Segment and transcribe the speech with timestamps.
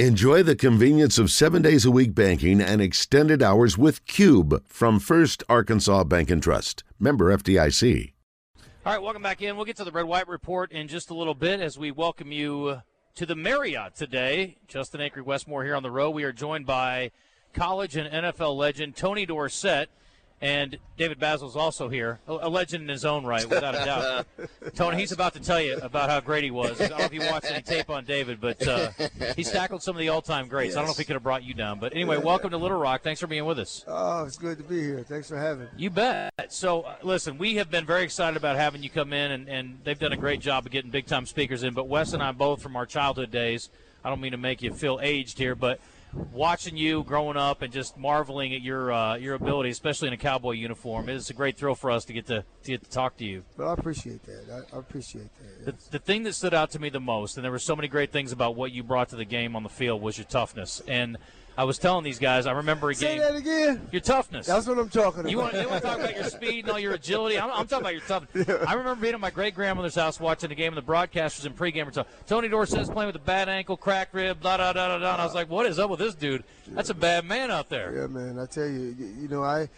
[0.00, 4.98] Enjoy the convenience of seven days a week banking and extended hours with Cube from
[4.98, 6.82] First Arkansas Bank and Trust.
[6.98, 8.12] Member FDIC.
[8.84, 9.54] All right, welcome back in.
[9.54, 12.32] We'll get to the Red White Report in just a little bit as we welcome
[12.32, 12.82] you
[13.14, 14.56] to the Marriott today.
[14.66, 16.10] Justin Acri Westmore here on the road.
[16.10, 17.12] We are joined by
[17.52, 19.90] college and NFL legend Tony Dorsett.
[20.40, 24.26] And David Bazzel's also here, a legend in his own right, without a doubt.
[24.74, 26.78] Tony, he's about to tell you about how great he was.
[26.80, 28.90] I don't know if you watched any tape on David, but uh,
[29.36, 30.70] he's tackled some of the all-time greats.
[30.70, 30.76] Yes.
[30.76, 32.76] I don't know if he could have brought you down, but anyway, welcome to Little
[32.76, 33.02] Rock.
[33.02, 33.84] Thanks for being with us.
[33.88, 35.02] Oh, it's good to be here.
[35.08, 35.70] Thanks for having me.
[35.78, 36.32] You bet.
[36.52, 39.78] So, uh, listen, we have been very excited about having you come in, and, and
[39.84, 41.72] they've done a great job of getting big-time speakers in.
[41.72, 43.70] But Wes and I both, from our childhood days,
[44.04, 45.80] I don't mean to make you feel aged here, but–
[46.32, 50.18] watching you growing up and just marveling at your uh, your ability, especially in a
[50.18, 51.08] cowboy uniform.
[51.08, 53.44] It's a great thrill for us to get to, to get to talk to you.
[53.56, 54.66] Well, I appreciate that.
[54.72, 55.66] I, I appreciate that.
[55.66, 55.86] Yes.
[55.86, 57.88] The, the thing that stood out to me the most, and there were so many
[57.88, 60.82] great things about what you brought to the game on the field, was your toughness.
[60.86, 61.18] And
[61.56, 63.22] I was telling these guys, I remember a Say game.
[63.22, 63.88] Say that again.
[63.92, 64.46] Your toughness.
[64.46, 65.30] That's what I'm talking about.
[65.30, 67.38] You want, to talk about your speed and all your agility?
[67.38, 68.46] I'm, I'm talking about your toughness.
[68.54, 68.64] Yeah.
[68.66, 71.54] I remember being at my great grandmother's house watching the game, and the broadcasters in
[71.54, 72.12] pregame were talking.
[72.26, 75.12] Tony Dorsett's playing with a bad ankle, cracked rib, da da da da da.
[75.12, 76.44] And I was like, what is up with this dude?
[76.68, 77.94] That's a bad man out there.
[77.94, 78.38] Yeah, man.
[78.38, 79.68] I tell you, you know, I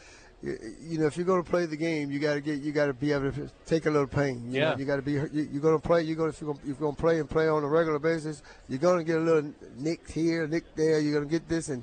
[0.80, 2.86] you know, if you're going to play the game, you got to get, you got
[2.86, 4.52] to be able to take a little pain.
[4.52, 4.70] You yeah.
[4.70, 6.02] Know, you got to be, you, are going to play.
[6.02, 8.78] You're going to, if you're going to play and play on a regular basis, you're
[8.78, 11.00] going to get a little nick here, nick there.
[11.00, 11.82] You're going to get this, and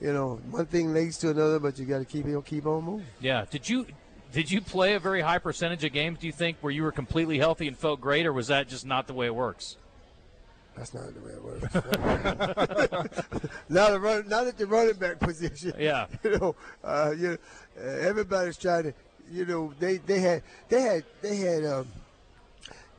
[0.00, 2.84] you know, one thing leads to another, but you got to keep it, keep on
[2.84, 3.06] moving.
[3.20, 3.46] Yeah.
[3.50, 3.86] Did you
[4.32, 6.18] did you play a very high percentage of games?
[6.18, 8.84] Do you think where you were completely healthy and felt great, or was that just
[8.84, 9.76] not the way it works?
[10.76, 11.74] That's not the way it works.
[13.68, 15.72] not, a run, not at the running back position.
[15.78, 16.06] Yeah.
[16.24, 17.36] You know, uh, you know,
[17.78, 18.94] uh, everybody's trying to.
[19.30, 21.88] You know, they they had they had they had um,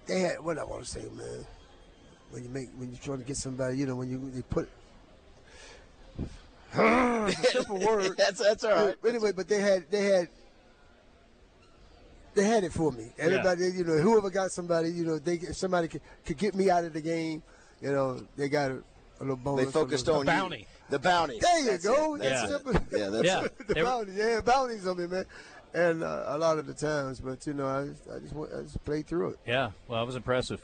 [0.08, 1.46] they had what I want to say, man.
[2.32, 4.70] When you make when you're trying to get somebody, you know, when you, you put
[7.52, 8.18] simple word.
[8.18, 8.96] that's that's all right.
[9.08, 10.28] Anyway, but they had they had
[12.34, 13.12] they had it for me.
[13.18, 13.78] Everybody, yeah.
[13.78, 16.94] you know, whoever got somebody, you know, they somebody could, could get me out of
[16.94, 17.44] the game.
[17.82, 19.66] You know, they got a, a little bonus.
[19.66, 20.60] They focused on the bounty.
[20.60, 20.66] You.
[20.90, 21.40] The bounty.
[21.40, 22.16] There you that's go.
[22.16, 22.20] It.
[22.20, 22.48] That's yeah.
[22.48, 22.74] simple.
[22.98, 23.48] Yeah, that's yeah.
[23.68, 24.12] the bounty.
[24.14, 25.26] Yeah, bounties on me, man.
[25.74, 27.82] And uh, a lot of the times, but you know, I,
[28.14, 29.40] I just I just played through it.
[29.46, 30.62] Yeah, well, that was impressive.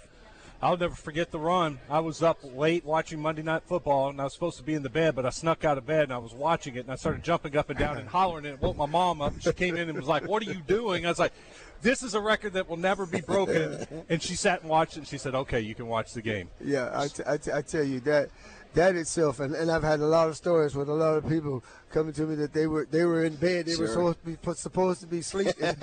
[0.62, 1.80] I'll never forget the run.
[1.90, 4.84] I was up late watching Monday Night Football, and I was supposed to be in
[4.84, 6.96] the bed, but I snuck out of bed and I was watching it, and I
[6.96, 9.34] started jumping up and down and hollering, and it woke my mom up.
[9.40, 11.34] She came in and was like, "What are you doing?" I was like,
[11.82, 15.00] "This is a record that will never be broken." And she sat and watched it.
[15.00, 17.62] and She said, "Okay, you can watch the game." Yeah, I, t- I, t- I
[17.64, 18.30] tell you that
[18.74, 21.64] that itself, and, and I've had a lot of stories with a lot of people
[21.90, 23.88] coming to me that they were they were in bed, they sure.
[23.88, 25.54] were supposed to be supposed to be sleeping,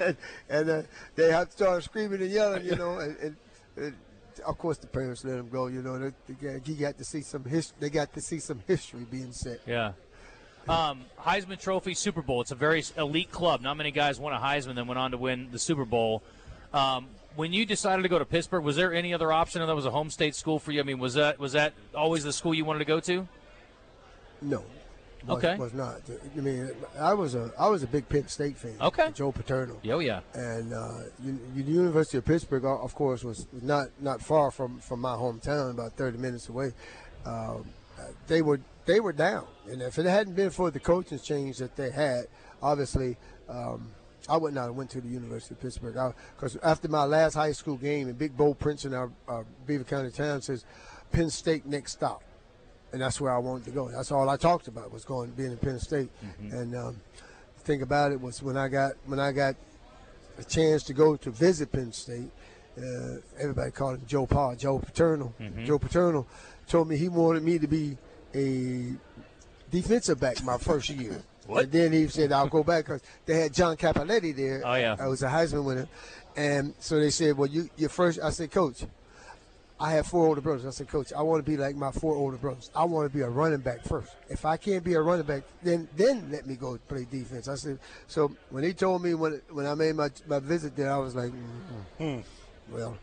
[0.00, 0.16] and,
[0.48, 0.82] and uh,
[1.14, 3.36] they have to start screaming and yelling, you know, and,
[3.76, 3.94] and
[4.46, 5.66] of course, the parents let him go.
[5.66, 7.76] You know, they, they, he got to see some history.
[7.80, 9.60] They got to see some history being set.
[9.66, 9.92] Yeah.
[10.68, 12.40] Um, Heisman Trophy Super Bowl.
[12.40, 13.60] It's a very elite club.
[13.60, 16.22] Not many guys won a Heisman then went on to win the Super Bowl.
[16.72, 19.64] Um, when you decided to go to Pittsburgh, was there any other option?
[19.64, 20.80] That was a home state school for you.
[20.80, 23.26] I mean, was that was that always the school you wanted to go to?
[24.42, 24.64] No,
[25.26, 25.56] was, okay.
[25.56, 26.00] Was not.
[26.36, 28.74] I mean, I was a I was a big Penn State fan.
[28.80, 29.10] Okay.
[29.12, 29.78] Joe Paterno.
[29.90, 30.20] Oh yeah.
[30.34, 35.14] And uh, the University of Pittsburgh, of course, was not not far from, from my
[35.14, 36.72] hometown, about 30 minutes away.
[37.26, 37.66] Um,
[38.28, 41.76] they were they were down, and if it hadn't been for the coaching change that
[41.76, 42.26] they had,
[42.62, 43.16] obviously.
[43.48, 43.90] Um,
[44.28, 45.96] I would not have went to the University of Pittsburgh
[46.36, 49.84] because after my last high school game, and Big Bo Prince in our, our Beaver
[49.84, 50.66] County town says,
[51.10, 52.22] Penn State next stop
[52.92, 53.88] and that's where I wanted to go.
[53.88, 56.10] That's all I talked about was going being in Penn State.
[56.24, 56.56] Mm-hmm.
[56.56, 57.00] And um,
[57.56, 59.56] the thing about it was when I got when I got
[60.38, 62.30] a chance to go to visit Penn State,
[62.78, 65.32] uh, everybody called him Joe Pa, Joe Paterno.
[65.40, 65.64] Mm-hmm.
[65.64, 66.26] Joe Paterno
[66.66, 67.96] told me he wanted me to be
[68.34, 68.92] a
[69.70, 71.22] defensive back my first year.
[71.46, 71.64] What?
[71.64, 74.62] And then he said, I'll go back because they had John Cappelletti there.
[74.64, 74.94] Oh, yeah.
[75.00, 75.88] I was a Heisman winner.
[76.36, 78.84] And so they said, well, you, your first, I said, Coach,
[79.80, 80.66] I have four older brothers.
[80.66, 82.70] I said, Coach, I want to be like my four older brothers.
[82.76, 84.14] I want to be a running back first.
[84.28, 87.48] If I can't be a running back, then then let me go play defense.
[87.48, 87.78] I said.
[88.06, 91.14] So when he told me when when I made my my visit there, I was
[91.14, 91.32] like,
[91.98, 92.20] mm-hmm.
[92.70, 92.98] well,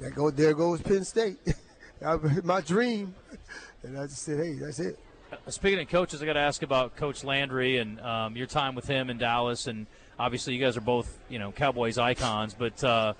[0.00, 1.36] that go there goes Penn State,
[2.44, 3.14] my dream.
[3.82, 4.98] And I just said, hey, that's it.
[5.48, 8.86] Speaking of coaches, I got to ask about Coach Landry and um, your time with
[8.86, 9.86] him in Dallas, and
[10.18, 12.82] obviously you guys are both you know Cowboys icons, but.
[12.82, 13.12] Uh,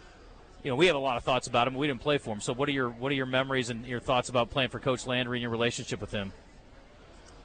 [0.63, 1.75] you know, we have a lot of thoughts about him.
[1.75, 2.41] We didn't play for him.
[2.41, 5.07] So, what are your what are your memories and your thoughts about playing for Coach
[5.07, 6.33] Landry and your relationship with him?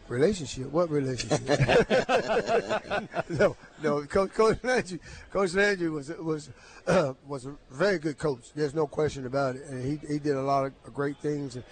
[0.08, 0.70] Relationship?
[0.72, 1.42] What relationship?
[3.30, 4.04] no, no.
[4.04, 5.00] Coach, coach Landry,
[5.32, 6.50] Coach Landry was was
[6.86, 8.54] uh, was a very good coach.
[8.54, 11.56] There's no question about it, and he he did a lot of great things.
[11.56, 11.64] And,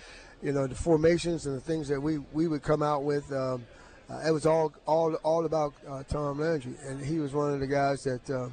[0.42, 3.32] you know, the formations and the things that we, we would come out with.
[3.32, 3.66] Um,
[4.10, 7.60] uh, it was all all all about uh, Tom Landry, and he was one of
[7.60, 8.50] the guys that uh,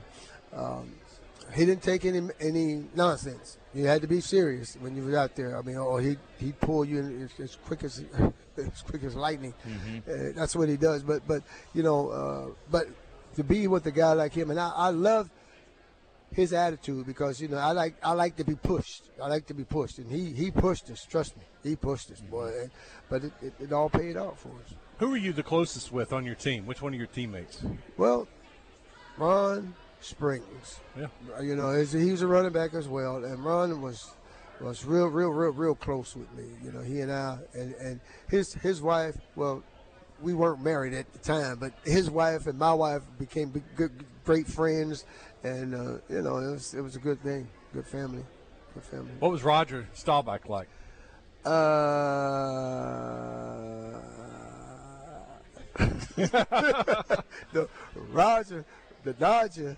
[0.55, 0.93] um,
[1.55, 3.59] he didn't take any any nonsense.
[3.75, 5.59] You had to be serious when you were out there.
[5.59, 8.05] I mean, or he he pull you in as, as quick as
[8.57, 9.55] as quick as lightning.
[9.67, 10.39] Mm-hmm.
[10.39, 11.03] that's what he does.
[11.03, 11.43] But but
[11.75, 12.87] you know, uh, but
[13.37, 15.31] to be with a guy like him, and I, I love
[16.33, 19.05] his attitude because you know I like I like to be pushed.
[19.23, 21.05] I like to be pushed, and he he pushed us.
[21.05, 22.53] Trust me, he pushed us, boy.
[22.61, 22.71] And,
[23.09, 24.75] but it, it, it, all paid off for us.
[24.99, 26.67] Who are you the closest with on your team?
[26.67, 27.63] Which one of your teammates?
[27.97, 28.29] Well,
[29.17, 30.81] Ron Springs.
[30.97, 31.09] Yeah,
[31.41, 34.11] you know he was a running back as well, and Ron was
[34.61, 36.45] was real, real, real, real close with me.
[36.63, 39.17] You know, he and I, and and his his wife.
[39.37, 39.63] Well,
[40.21, 44.47] we weren't married at the time, but his wife and my wife became good, great
[44.47, 45.05] friends
[45.43, 48.23] and uh, you know it was it was a good thing, good family,
[48.75, 49.11] good family.
[49.19, 50.69] What was Roger Staubach like?
[51.45, 51.51] Uh,
[57.53, 57.69] the
[58.11, 58.65] Roger,
[59.05, 59.77] the Dodger,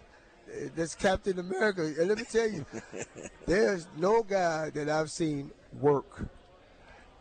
[0.75, 1.83] that's Captain America.
[1.83, 2.65] And let me tell you,
[3.47, 5.51] there's no guy that I've seen
[5.81, 6.27] work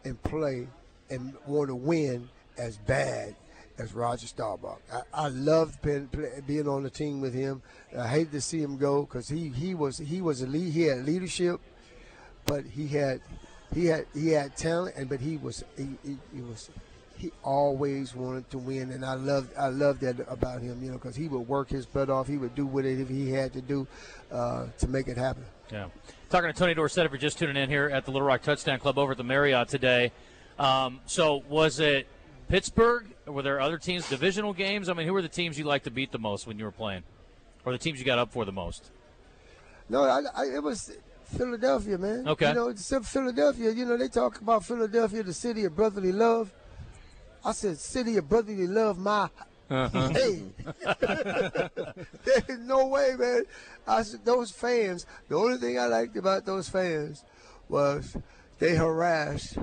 [0.04, 0.68] and play
[1.10, 3.36] and want to win as bad
[3.78, 4.80] as Roger Staubach.
[4.92, 6.10] I, I loved being,
[6.46, 7.62] being on the team with him.
[7.98, 10.72] I hate to see him go because he, he was he was a lead.
[10.74, 11.60] He had leadership,
[12.46, 13.22] but he had
[13.74, 16.70] he had he had talent, and but he was he, he, he was
[17.22, 20.84] he always wanted to win, and I loved I loved that about him.
[20.84, 22.28] You know, because he would work his butt off.
[22.28, 23.88] He would do what it if he had to do
[24.32, 25.46] uh, to make it happen.
[25.72, 25.90] Yeah.
[26.32, 28.80] Talking to Tony Dorsett, if you're just tuning in here at the Little Rock Touchdown
[28.80, 30.12] Club over at the Marriott today.
[30.58, 32.08] Um, so was it
[32.50, 33.06] Pittsburgh?
[33.28, 34.90] Were there other teams, divisional games?
[34.90, 36.72] I mean, who were the teams you liked to beat the most when you were
[36.72, 37.04] playing,
[37.66, 38.90] or the teams you got up for the most?
[39.90, 40.92] No, I, I, it was
[41.26, 42.28] Philadelphia, man.
[42.28, 42.50] Okay.
[42.50, 43.72] You know, except Philadelphia.
[43.72, 46.52] You know, they talk about Philadelphia, the city of brotherly love.
[47.44, 49.30] I said, city of brotherly love, my.
[49.70, 50.10] Uh-huh.
[50.14, 50.42] Hey,
[52.26, 53.44] there's no way, man.
[53.88, 55.06] I said those fans.
[55.30, 57.24] The only thing I liked about those fans
[57.70, 58.18] was
[58.60, 59.58] they harassed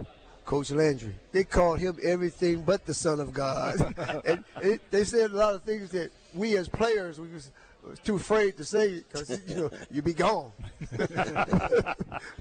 [0.46, 1.14] Coach Landry.
[1.32, 5.54] They called him everything but the Son of God, and it, they said a lot
[5.54, 7.50] of things that we as players we was,
[7.86, 10.52] was too afraid to say because you know you'd be gone.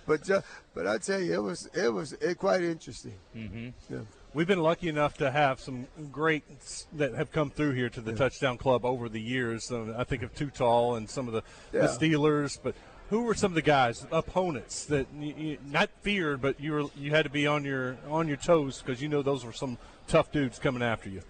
[0.07, 0.41] but uh,
[0.73, 3.15] but I tell you, it was it was it quite interesting.
[3.35, 3.69] Mm-hmm.
[3.93, 3.99] Yeah.
[4.37, 8.11] We've been lucky enough to have some greats that have come through here to the
[8.11, 8.17] yeah.
[8.17, 9.71] Touchdown Club over the years.
[9.71, 11.41] I think of Too Tall and some of the,
[11.73, 11.81] yeah.
[11.81, 12.75] the Steelers, but
[13.09, 16.83] who were some of the guys, opponents that you, you, not feared, but you were
[16.95, 19.79] you had to be on your on your toes because you know those were some
[20.07, 21.23] tough dudes coming after you.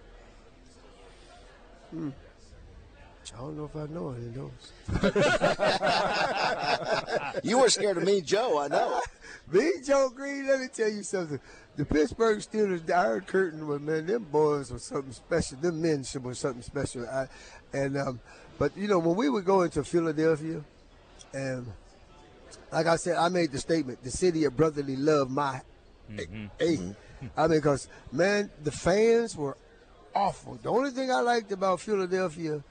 [1.88, 2.10] Hmm.
[3.34, 4.72] I don't know if I know any of those.
[7.44, 8.58] you were scared of me, Joe.
[8.58, 9.00] I know.
[9.52, 10.46] me, Joe Greene.
[10.46, 11.40] Let me tell you something.
[11.78, 15.58] The Pittsburgh Steelers, the Iron Curtain, was man, them boys were something special.
[15.58, 17.08] Them men were something special.
[17.08, 17.28] I,
[17.72, 18.20] and um,
[18.58, 20.60] but you know when we would go into Philadelphia
[21.32, 21.66] and
[22.72, 25.30] like I said, I made the statement: the city of brotherly love.
[25.30, 25.60] My,
[26.10, 26.46] mm-hmm.
[26.58, 26.94] hey,
[27.36, 29.56] I mean, because man, the fans were
[30.14, 30.58] awful.
[30.60, 32.62] The only thing I liked about Philadelphia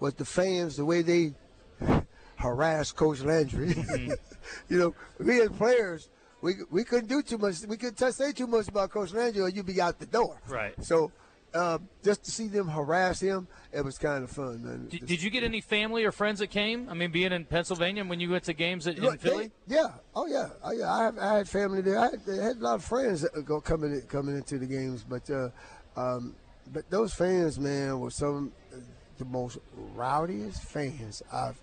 [0.00, 1.34] was the fans, the way they
[2.36, 3.74] harassed Coach Landry.
[3.74, 4.12] Mm-hmm.
[4.72, 6.08] you know, we as players,
[6.40, 7.56] we we couldn't do too much.
[7.66, 10.40] We couldn't say too much about Coach Landry, or you'd be out the door.
[10.48, 10.74] Right.
[10.84, 11.10] So
[11.54, 14.62] uh, just to see them harass him, it was kind of fun.
[14.62, 14.88] Man.
[14.88, 16.88] Did, did, you get any family or friends that came?
[16.88, 19.50] I mean, being in Pennsylvania when you went to games at, in Philly?
[19.66, 20.92] They, yeah, oh yeah, oh yeah.
[20.92, 21.98] I, have, I had family there.
[21.98, 24.66] I had, I had, a lot of friends that go coming in, coming into the
[24.66, 25.48] games, but uh,
[25.96, 26.34] um,
[26.72, 28.82] but those fans, man, were some of
[29.18, 29.58] the most
[29.94, 31.58] rowdiest fans I've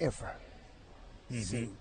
[0.00, 0.34] ever
[1.30, 1.40] mm-hmm.
[1.40, 1.76] seen.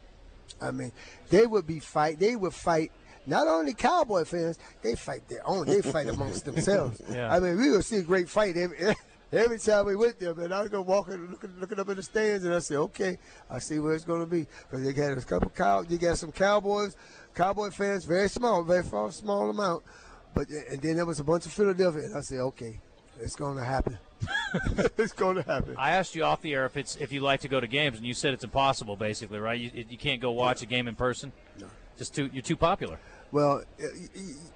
[0.62, 0.92] I mean,
[1.30, 2.20] they would be fight.
[2.20, 2.92] They would fight
[3.28, 5.66] not only Cowboy fans, they fight their own.
[5.68, 7.02] They fight amongst themselves.
[7.12, 7.34] Yeah.
[7.34, 8.78] I mean, we would see a great fight every,
[9.32, 10.54] every time we went there, man.
[10.54, 13.18] I would go walking, looking, looking up in the stands, and I say, okay,
[13.50, 14.46] I see where it's going to be.
[14.70, 16.96] Because they got a couple cow, you got some Cowboys,
[17.36, 19.84] Cowboy fans, very small, very small amount.
[20.34, 22.80] But and then there was a bunch of Philadelphia, and I said, okay,
[23.20, 23.98] it's going to happen.
[24.98, 25.76] it's going to happen.
[25.78, 27.98] I asked you off the air if it's if you like to go to games,
[27.98, 29.60] and you said it's impossible, basically, right?
[29.60, 31.32] You, you can't go watch a game in person.
[31.60, 31.68] No.
[31.98, 33.00] Just too you're too popular.
[33.32, 33.64] Well,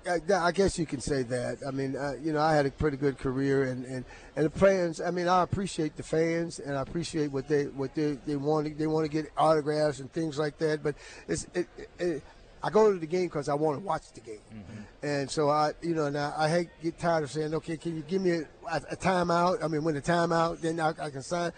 [0.08, 1.58] I guess you can say that.
[1.68, 4.06] I mean, uh, you know, I had a pretty good career, and, and,
[4.38, 5.02] and the fans.
[5.02, 8.78] I mean, I appreciate the fans, and I appreciate what they what they, they want.
[8.78, 10.84] They want to get autographs and things like that.
[10.84, 10.96] But
[11.28, 11.68] it's it,
[12.00, 12.24] it,
[12.64, 15.06] I go to the game because I want to watch the game, mm-hmm.
[15.06, 18.04] and so I, you know, now I hate get tired of saying, okay, can you
[18.04, 18.46] give me a,
[18.92, 19.64] a timeout?
[19.64, 21.52] I mean, when the timeout, then I, I can sign,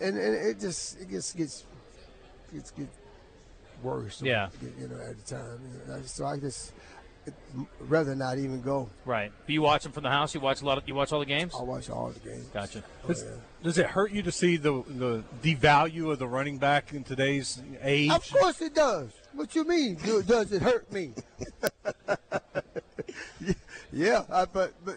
[0.00, 1.64] and, and it just it gets gets
[2.52, 2.96] gets, gets
[3.82, 4.22] worse.
[4.22, 4.48] Yeah.
[4.80, 5.60] You know, at the time.
[5.62, 6.72] You know, so I just,
[7.80, 8.88] rather not even go.
[9.04, 9.32] Right.
[9.46, 10.34] Do you watch them from the house?
[10.34, 10.78] You watch a lot.
[10.78, 11.54] Of, you watch all the games.
[11.58, 12.46] I watch all the games.
[12.52, 12.82] Gotcha.
[13.04, 13.30] Oh, Does, yeah.
[13.62, 17.60] does it hurt you to see the the devalue of the running back in today's
[17.82, 18.10] age?
[18.10, 19.10] Of course it does.
[19.34, 19.96] What you mean?
[19.96, 21.12] Do- Does it hurt me?
[23.92, 24.96] yeah, I, but but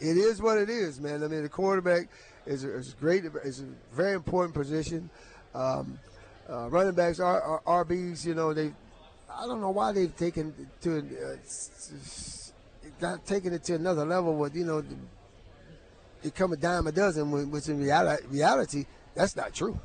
[0.00, 1.22] it is what it is, man.
[1.22, 2.08] I mean, the quarterback
[2.46, 5.10] is a, is great, It's a very important position.
[5.54, 5.98] Um,
[6.48, 8.24] uh, running backs are, are RBs.
[8.26, 8.72] You know, they.
[9.38, 11.36] I don't know why they've taken to uh,
[13.00, 14.36] not taking it to another level.
[14.36, 14.84] With you know,
[16.22, 19.78] it come a dime a dozen, which in reality, reality that's not true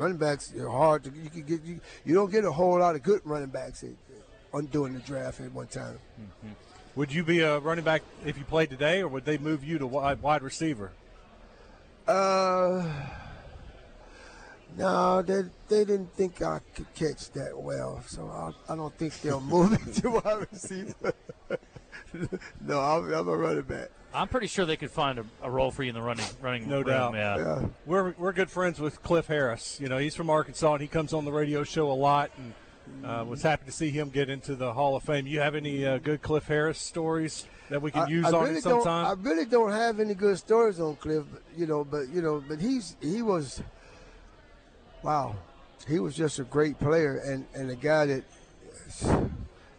[0.00, 2.94] running backs are hard to you can get you, you don't get a whole lot
[2.94, 3.90] of good running backs at,
[4.52, 5.98] on doing the draft at one time.
[6.96, 9.78] Would you be a running back if you played today, or would they move you
[9.78, 10.90] to wide, wide receiver?
[12.08, 12.82] Uh,
[14.76, 19.20] no, they they didn't think I could catch that well, so I, I don't think
[19.20, 21.12] they'll move me to wide receiver.
[22.60, 23.90] no, I'm, I'm a running back.
[24.12, 26.68] I'm pretty sure they could find a, a role for you in the running running.
[26.68, 27.14] No room, doubt.
[27.14, 27.36] Yeah.
[27.38, 27.66] Yeah.
[27.86, 29.78] We're we're good friends with Cliff Harris.
[29.80, 33.06] You know, he's from Arkansas and he comes on the radio show a lot, and
[33.06, 35.26] uh, was happy to see him get into the Hall of Fame.
[35.26, 38.44] You have any uh, good Cliff Harris stories that we can I- use I on
[38.44, 39.06] really it don't- sometime?
[39.06, 42.42] I really don't have any good stories on Cliff, but, you know, but you know,
[42.46, 43.62] but he's he was,
[45.02, 45.36] wow,
[45.88, 48.24] he was just a great player and and a guy that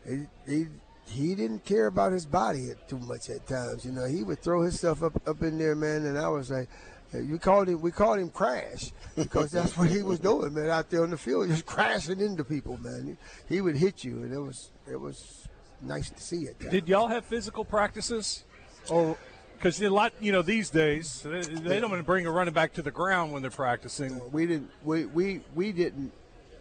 [0.06, 0.66] he he,
[1.08, 3.86] he didn't care about his body too much at times.
[3.86, 6.52] You know, he would throw his stuff up up in there, man, and I was
[6.52, 6.70] like.
[7.14, 7.82] You called him.
[7.82, 10.70] We called him Crash because that's what he was doing, man.
[10.70, 13.18] Out there on the field, just crashing into people, man.
[13.50, 15.46] He, would hit you, and it was it was
[15.82, 16.58] nice to see it.
[16.70, 18.46] Did y'all have physical practices,
[18.90, 19.18] or
[19.62, 22.54] because a lot, you know, these days they, they don't want to bring a running
[22.54, 24.20] back to the ground when they're practicing.
[24.32, 26.12] we didn't we we, we didn't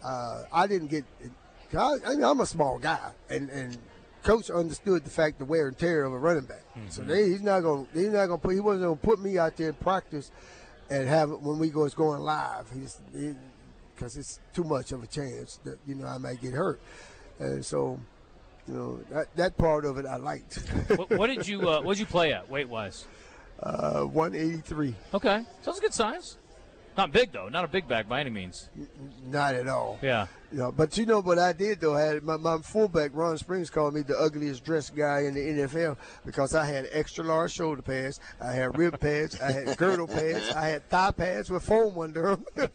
[0.03, 1.05] uh, I didn't get
[1.75, 3.77] I, I mean, I'm a small guy and and
[4.23, 6.63] coach understood the fact the wear and tear of a running back.
[6.89, 9.03] So they, he's not going to he's not going to put he wasn't going to
[9.03, 10.31] put me out there in practice
[10.91, 12.69] and have it when we go it's going live.
[12.71, 12.99] He's
[13.95, 16.79] because it's too much of a chance that you know I might get hurt.
[17.39, 17.99] And so
[18.67, 20.57] you know that that part of it I liked
[20.95, 23.05] what, what did you uh, What did you play at weight wise?
[23.61, 26.37] uh, 183 Okay, so that's a good size.
[26.97, 27.47] Not big though.
[27.47, 28.69] Not a big back by any means.
[29.25, 30.27] not at all Yeah.
[30.51, 31.95] You know, but you know what I did though?
[31.95, 35.39] I had my, my fullback Ron Springs called me the ugliest dressed guy in the
[35.39, 40.07] NFL because I had extra large shoulder pads, I had rib pads, I had girdle
[40.07, 42.69] pads, I had thigh pads with foam under them.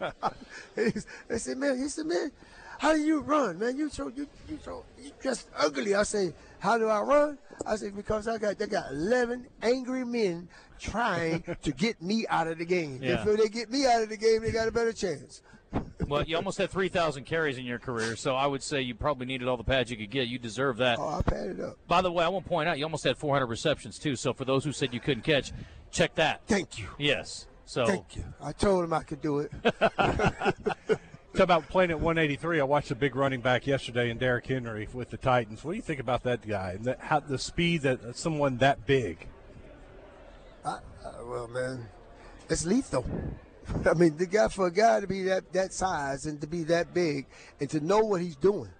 [0.74, 2.32] they said, man, he said, man,
[2.78, 3.76] how do you run, man?
[3.76, 5.94] You so you you so you just ugly.
[5.94, 7.38] I say, how do I run?
[7.66, 12.48] I say because I got they got eleven angry men trying to get me out
[12.48, 13.00] of the game.
[13.02, 13.24] Yeah.
[13.24, 15.42] If they get me out of the game, they got a better chance.
[16.08, 19.26] Well, you almost had 3,000 carries in your career, so I would say you probably
[19.26, 20.28] needed all the pads you could get.
[20.28, 20.98] You deserve that.
[21.00, 21.78] Oh, I padded up.
[21.88, 24.14] By the way, I want to point out you almost had 400 receptions too.
[24.14, 25.52] So for those who said you couldn't catch,
[25.90, 26.42] check that.
[26.46, 26.86] Thank you.
[26.96, 27.48] Yes.
[27.64, 28.24] So Thank you.
[28.40, 29.50] I told him I could do it.
[31.36, 32.60] Talk about playing at 183.
[32.60, 35.62] I watched a big running back yesterday in Derrick Henry with the Titans.
[35.62, 39.28] What do you think about that guy and how, the speed that someone that big?
[40.64, 40.78] I, uh,
[41.26, 41.90] well, man,
[42.48, 43.04] it's lethal.
[43.84, 46.64] I mean, the guy for a guy to be that that size and to be
[46.64, 47.26] that big
[47.60, 48.70] and to know what he's doing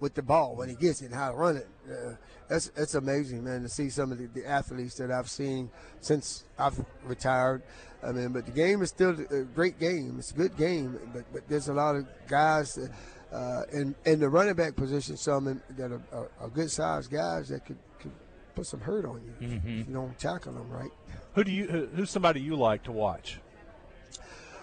[0.00, 1.68] with the ball when he gets it and how to run it.
[1.86, 2.14] Uh,
[2.48, 3.64] that's that's amazing, man.
[3.64, 5.68] To see some of the, the athletes that I've seen
[6.00, 7.62] since I've retired.
[8.02, 10.16] I mean, but the game is still a great game.
[10.18, 12.90] It's a good game, but but there's a lot of guys that,
[13.32, 17.10] uh, in in the running back position, some in, that are, are, are good sized
[17.10, 18.12] guys that could, could
[18.54, 20.90] put some hurt on you if you don't tackle them right.
[21.34, 21.88] Who do you?
[21.94, 23.40] Who's somebody you like to watch?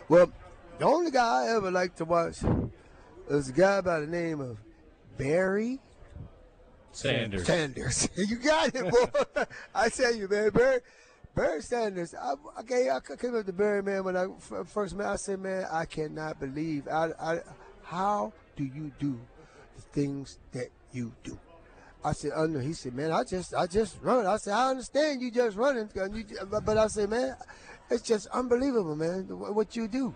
[0.08, 0.32] Well,
[0.78, 2.38] the only guy I ever liked to watch
[3.30, 4.58] was a guy by the name of
[5.18, 5.80] Barry
[6.96, 7.46] Sanders.
[7.46, 8.10] Sanders.
[8.16, 9.44] you got it, boy.
[9.76, 10.80] I tell you, man, Barry,
[11.36, 12.16] Barry Sanders.
[12.16, 14.28] I, I, came, I came up to Barry, man, when I
[14.66, 15.08] first met.
[15.08, 16.88] I said, man, I cannot believe.
[16.88, 17.40] I, I,
[17.84, 19.20] how do you do
[19.76, 21.38] the things that you do?
[22.04, 22.62] I said, under.
[22.62, 24.26] He said, man, I just, I just run.
[24.26, 27.36] I said, I understand you just running, but I said, man,
[27.90, 30.16] it's just unbelievable, man, what you do,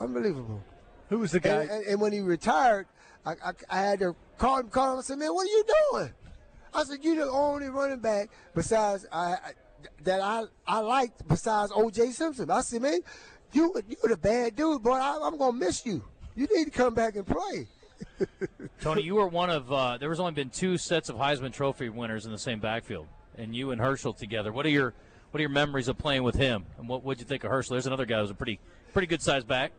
[0.00, 0.62] unbelievable.
[1.08, 1.62] Who was the guy?
[1.62, 2.86] And, and, and when he retired,
[3.24, 4.98] I, I, I had to call him, call him.
[4.98, 6.10] I said, "Man, what are you doing?"
[6.74, 9.52] I said, "You're the only running back besides I, I
[10.04, 12.10] that I I liked besides O.J.
[12.10, 13.00] Simpson." I said, "Man,
[13.52, 14.92] you you're the bad dude, boy.
[14.92, 16.02] I, I'm gonna miss you.
[16.34, 17.66] You need to come back and play."
[18.80, 19.72] Tony, you were one of.
[19.72, 23.06] Uh, there was only been two sets of Heisman Trophy winners in the same backfield,
[23.36, 24.52] and you and Herschel together.
[24.52, 24.94] What are your
[25.30, 26.66] What are your memories of playing with him?
[26.78, 27.74] And what would you think of Herschel?
[27.74, 28.60] There's another guy who's a pretty
[28.92, 29.72] pretty good sized back.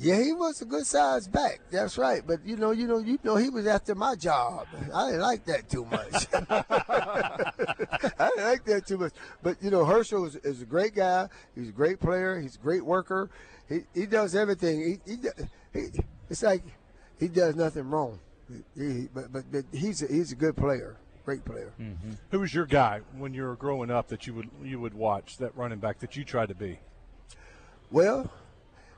[0.00, 1.60] Yeah, he was a good size back.
[1.70, 2.22] That's right.
[2.26, 4.66] But you know, you know, you know, he was after my job.
[4.94, 6.26] I didn't like that too much.
[8.18, 9.12] I didn't like that too much.
[9.42, 11.28] But you know, Herschel is, is, a great guy.
[11.54, 12.40] He's a great player.
[12.40, 13.30] He's a great worker.
[13.68, 15.00] He he does everything.
[15.04, 15.18] He, he,
[15.74, 15.88] he
[16.30, 16.62] it's like
[17.18, 18.18] he does nothing wrong.
[18.74, 20.96] He, but, but but he's a, he's a good player.
[21.26, 21.72] Great player.
[21.78, 22.12] Mm-hmm.
[22.30, 25.36] Who was your guy when you were growing up that you would you would watch
[25.38, 26.78] that running back that you tried to be?
[27.90, 28.30] Well,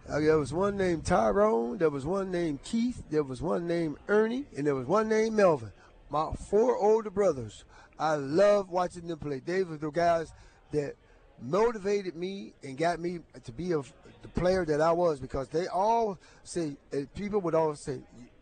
[0.09, 3.97] uh, there was one named Tyrone, there was one named Keith, there was one named
[4.09, 5.73] Ernie, and there was one named Melvin.
[6.11, 7.65] My four older brothers.
[7.99, 9.41] I love watching them play.
[9.45, 10.33] They were the guys
[10.73, 10.95] that
[11.41, 13.81] motivated me and got me to be a,
[14.23, 16.77] the player that I was because they all say,
[17.15, 18.01] people would always say,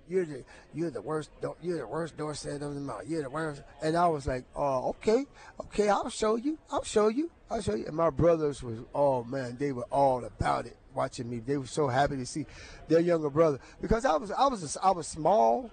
[0.09, 0.43] you're the
[0.75, 1.31] you're the worst
[1.62, 3.00] you're the worst Dorsett of them all.
[3.07, 3.62] You're the worst.
[3.81, 5.25] And I was like, oh, okay,
[5.61, 6.59] okay, I'll show you.
[6.73, 7.31] I'll show you.
[7.49, 7.87] I'll show you.
[7.87, 11.39] And my brothers was, oh man, they were all about it watching me.
[11.39, 12.47] They were so happy to see
[12.89, 15.71] their younger brother because I was I was I was small,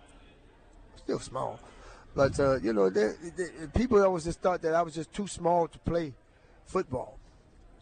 [0.97, 1.59] still small,
[2.15, 5.27] but uh, you know, they, they, people always just thought that I was just too
[5.27, 6.13] small to play
[6.65, 7.17] football,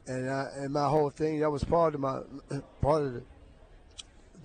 [0.07, 2.21] and I, and my whole thing that was part of my
[2.81, 3.23] part of the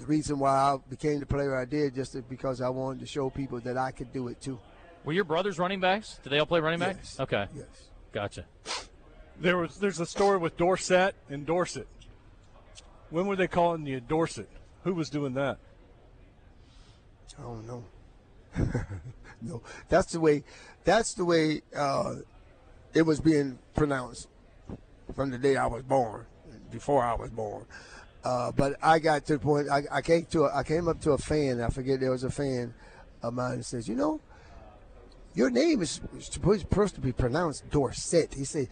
[0.01, 3.29] the reason why I became the player I did just because I wanted to show
[3.29, 4.59] people that I could do it too.
[5.05, 6.19] Were your brothers running backs?
[6.23, 7.17] Did they all play running backs?
[7.19, 7.21] Yes.
[7.21, 7.47] Okay.
[7.55, 7.67] Yes.
[8.13, 8.45] Gotcha.
[9.39, 11.87] There was there's a story with Dorsett and Dorsett.
[13.11, 14.49] When were they calling you Dorset?
[14.85, 15.59] Who was doing that?
[17.38, 17.85] I don't know.
[19.43, 20.45] no, that's the way.
[20.85, 22.17] That's the way uh,
[22.95, 24.29] it was being pronounced
[25.14, 26.26] from the day I was born,
[26.71, 27.67] before I was born.
[28.25, 29.69] Uh, but I got to the point.
[29.71, 30.45] I, I came to.
[30.45, 31.61] A, I came up to a fan.
[31.61, 32.75] I forget there was a fan
[33.23, 34.21] of mine and says, "You know,
[35.35, 38.69] your name is supposed to be pronounced Dorset." He said,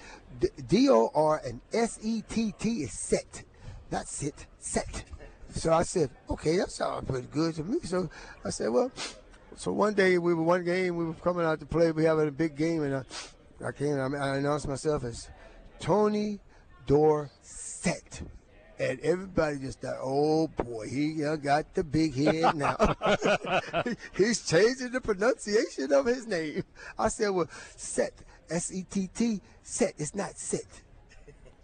[0.69, 3.45] "D O R and S E T T is set."
[3.91, 5.05] Not sit, set.
[5.51, 7.81] So I said, okay, that sounds pretty good to me.
[7.83, 8.09] So
[8.45, 8.93] I said, well,
[9.57, 12.29] so one day we were one game, we were coming out to play, we having
[12.29, 13.03] a big game, and I,
[13.67, 15.29] I came, I announced myself as
[15.81, 16.41] Tony
[16.87, 18.23] Dorsett.
[18.81, 22.77] And everybody just thought, oh boy, he got the big head now.
[24.17, 26.63] He's changing the pronunciation of his name.
[26.97, 28.13] I said, well, Set,
[28.49, 29.95] S E T T, Set.
[29.99, 30.83] It's not Set.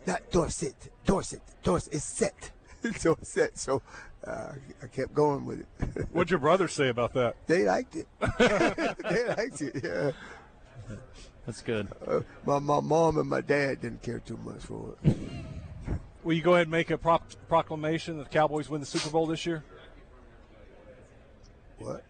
[0.06, 0.90] Not Dorset.
[1.04, 1.42] Dorset.
[1.62, 1.94] Dorset.
[1.94, 2.50] It's set.
[3.02, 3.58] Dorset.
[3.58, 3.82] So
[4.26, 6.08] uh, I kept going with it.
[6.12, 7.36] What'd your brothers say about that?
[7.46, 8.06] They liked it.
[8.38, 9.82] they liked it.
[9.82, 10.10] Yeah.
[11.46, 11.88] That's good.
[12.06, 15.16] Uh, my my mom and my dad didn't care too much for it.
[16.22, 19.10] Will you go ahead and make a pro- proclamation that the Cowboys win the Super
[19.10, 19.62] Bowl this year?
[21.78, 22.04] What?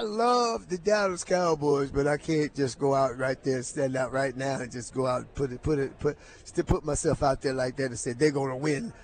[0.00, 4.12] I love the Dallas Cowboys, but I can't just go out right there, stand out
[4.12, 7.22] right now, and just go out and put it, put it, put, still put myself
[7.22, 8.94] out there like that and say they're going to win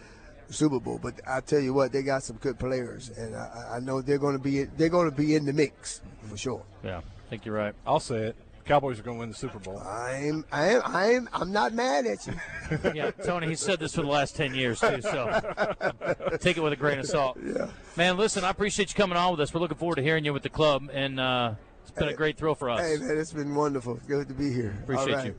[0.49, 0.99] the Super Bowl.
[1.03, 4.17] But I tell you what, they got some good players, and I, I know they're
[4.17, 6.63] going to be they're going to be in the mix for sure.
[6.83, 7.75] Yeah, I think you're right.
[7.87, 8.37] I'll say it.
[8.67, 9.79] Cowboys are going to win the Super Bowl.
[9.79, 12.35] I'm, I'm, I'm, I'm not mad at you.
[12.95, 15.01] yeah, Tony, he said this for the last ten years too.
[15.03, 15.41] So
[16.41, 17.39] take it with a grain of salt.
[17.43, 17.69] Yeah.
[17.97, 19.55] Man, listen, I appreciate you coming on with us.
[19.55, 22.37] We're looking forward to hearing you with the club, and uh, it's been a great
[22.37, 22.81] thrill for us.
[22.81, 24.01] Hey, man, it's been wonderful.
[24.09, 24.77] Good to be here.
[24.83, 25.37] Appreciate you.